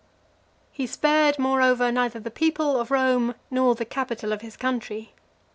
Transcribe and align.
XXXVIII. 0.01 0.67
He 0.71 0.87
spared, 0.87 1.37
moreover, 1.37 1.91
neither 1.91 2.19
the 2.19 2.31
people 2.31 2.79
of 2.81 2.89
Rome, 2.89 3.35
nor 3.51 3.75
the 3.75 3.85
capital 3.85 4.33
of 4.33 4.41
his 4.41 4.57
country. 4.57 5.13